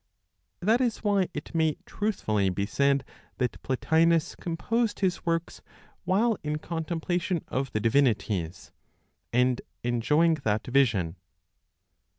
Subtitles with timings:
[0.61, 3.05] That is why it may truthfully be said
[3.37, 5.61] that Plotinos composed his works
[6.05, 8.71] while in contemplation of the divinities,
[9.31, 11.17] and enjoying that vision.